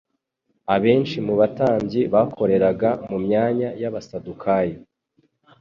Abenshi 0.75 1.17
mu 1.27 1.33
batambyi 1.39 2.01
bakoreraga 2.13 2.89
mu 3.09 3.17
myanya 3.25 3.69
y'abasadukayo, 3.81 4.77